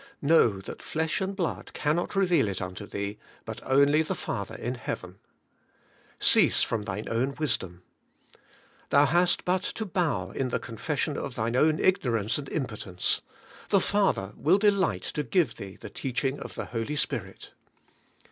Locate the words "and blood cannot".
1.21-2.15